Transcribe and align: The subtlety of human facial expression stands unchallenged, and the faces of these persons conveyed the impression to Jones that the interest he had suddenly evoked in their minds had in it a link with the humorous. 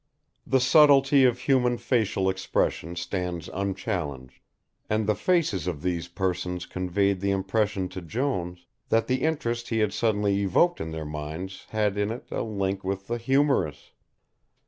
The 0.47 0.59
subtlety 0.59 1.25
of 1.25 1.37
human 1.37 1.77
facial 1.77 2.27
expression 2.27 2.95
stands 2.95 3.49
unchallenged, 3.53 4.41
and 4.89 5.05
the 5.05 5.13
faces 5.13 5.67
of 5.67 5.83
these 5.83 6.07
persons 6.07 6.65
conveyed 6.65 7.19
the 7.21 7.29
impression 7.29 7.87
to 7.89 8.01
Jones 8.01 8.65
that 8.89 9.05
the 9.05 9.21
interest 9.21 9.69
he 9.69 9.77
had 9.77 9.93
suddenly 9.93 10.41
evoked 10.41 10.81
in 10.81 10.89
their 10.89 11.05
minds 11.05 11.67
had 11.69 11.99
in 11.99 12.09
it 12.09 12.25
a 12.31 12.41
link 12.41 12.83
with 12.83 13.05
the 13.05 13.19
humorous. 13.19 13.91